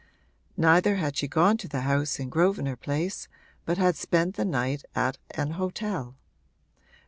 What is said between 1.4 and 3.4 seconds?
to the house in Grosvenor Place